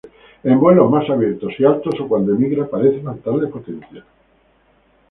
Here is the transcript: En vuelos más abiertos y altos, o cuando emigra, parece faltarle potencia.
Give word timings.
En 0.43 0.59
vuelos 0.59 0.89
más 0.89 1.07
abiertos 1.11 1.53
y 1.59 1.63
altos, 1.63 1.93
o 1.99 2.07
cuando 2.07 2.33
emigra, 2.33 2.67
parece 2.67 3.01
faltarle 3.03 3.45
potencia. 3.49 4.03